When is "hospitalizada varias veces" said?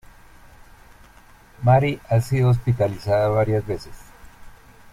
2.49-3.93